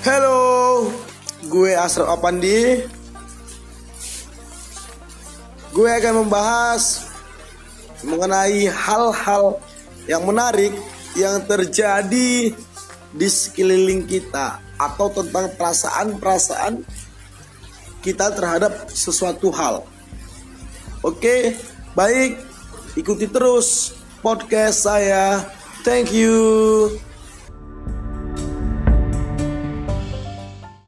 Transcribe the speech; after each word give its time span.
Halo, 0.00 0.88
gue 1.44 1.76
Asraf 1.76 2.16
Opandi. 2.16 2.88
Gue 5.76 5.92
akan 5.92 6.24
membahas 6.24 7.04
mengenai 8.00 8.64
hal-hal 8.64 9.60
yang 10.08 10.24
menarik 10.24 10.72
yang 11.12 11.44
terjadi 11.44 12.56
di 13.12 13.28
sekeliling 13.28 14.08
kita 14.08 14.64
atau 14.80 15.12
tentang 15.12 15.52
perasaan-perasaan 15.60 16.80
kita 18.00 18.32
terhadap 18.32 18.88
sesuatu 18.88 19.52
hal. 19.52 19.84
Oke, 21.04 21.60
baik, 21.92 22.40
ikuti 22.96 23.28
terus 23.28 23.92
podcast 24.24 24.80
saya. 24.80 25.44
Thank 25.84 26.16
you. 26.16 27.09